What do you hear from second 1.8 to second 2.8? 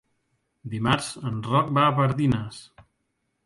a Pardines.